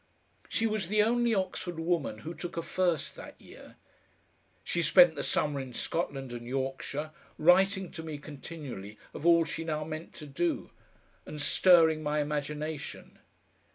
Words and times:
She 0.49 0.65
was 0.65 0.87
the 0.87 1.03
only 1.03 1.31
Oxford 1.35 1.79
woman 1.79 2.17
who 2.25 2.33
took 2.33 2.57
a 2.57 2.63
first 2.63 3.15
that 3.17 3.39
year. 3.39 3.75
She 4.63 4.81
spent 4.81 5.13
the 5.13 5.21
summer 5.21 5.59
in 5.59 5.75
Scotland 5.75 6.31
and 6.31 6.47
Yorkshire, 6.47 7.11
writing 7.37 7.91
to 7.91 8.01
me 8.01 8.17
continually 8.17 8.97
of 9.13 9.27
all 9.27 9.45
she 9.45 9.63
now 9.63 9.83
meant 9.83 10.13
to 10.15 10.25
do, 10.25 10.71
and 11.27 11.39
stirring 11.39 12.01
my 12.01 12.17
imagination. 12.19 13.19